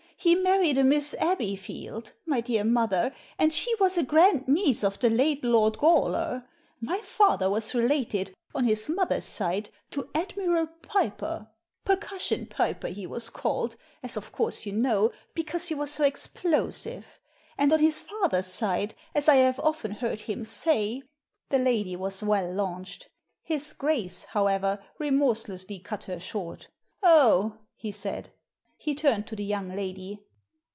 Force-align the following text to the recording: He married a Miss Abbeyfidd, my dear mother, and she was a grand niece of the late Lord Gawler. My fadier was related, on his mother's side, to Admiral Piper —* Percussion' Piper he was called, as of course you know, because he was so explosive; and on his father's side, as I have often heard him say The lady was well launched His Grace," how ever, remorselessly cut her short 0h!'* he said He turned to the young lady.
He 0.23 0.35
married 0.35 0.77
a 0.77 0.83
Miss 0.83 1.15
Abbeyfidd, 1.19 2.11
my 2.27 2.41
dear 2.41 2.63
mother, 2.63 3.11
and 3.39 3.51
she 3.51 3.73
was 3.79 3.97
a 3.97 4.03
grand 4.03 4.47
niece 4.47 4.83
of 4.83 4.99
the 4.99 5.09
late 5.09 5.43
Lord 5.43 5.79
Gawler. 5.79 6.45
My 6.79 6.99
fadier 6.99 7.49
was 7.49 7.73
related, 7.73 8.31
on 8.53 8.65
his 8.65 8.87
mother's 8.87 9.25
side, 9.25 9.71
to 9.89 10.11
Admiral 10.13 10.67
Piper 10.83 11.49
—* 11.75 11.85
Percussion' 11.91 12.45
Piper 12.51 12.89
he 12.89 13.07
was 13.07 13.31
called, 13.31 13.75
as 14.03 14.15
of 14.15 14.31
course 14.31 14.63
you 14.63 14.73
know, 14.73 15.09
because 15.33 15.69
he 15.69 15.73
was 15.73 15.89
so 15.89 16.03
explosive; 16.03 17.17
and 17.57 17.73
on 17.73 17.79
his 17.79 18.01
father's 18.01 18.45
side, 18.45 18.93
as 19.15 19.27
I 19.27 19.37
have 19.37 19.59
often 19.59 19.89
heard 19.89 20.19
him 20.21 20.43
say 20.45 21.01
The 21.49 21.57
lady 21.57 21.95
was 21.95 22.21
well 22.21 22.53
launched 22.53 23.09
His 23.41 23.73
Grace," 23.73 24.25
how 24.25 24.45
ever, 24.45 24.83
remorselessly 24.99 25.79
cut 25.79 26.03
her 26.03 26.19
short 26.19 26.67
0h!'* 27.03 27.57
he 27.75 27.91
said 27.91 28.31
He 28.83 28.95
turned 28.95 29.27
to 29.27 29.35
the 29.35 29.43
young 29.43 29.69
lady. 29.75 30.23